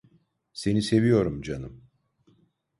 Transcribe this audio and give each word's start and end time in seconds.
Seni 0.53 0.81
seviyorum 0.81 1.41
canım. 1.41 1.83